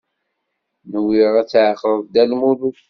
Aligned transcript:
Nwiɣ 0.93 1.33
ad 1.41 1.47
tɛeqleḍ 1.49 2.01
Dda 2.03 2.23
Lmulud. 2.29 2.77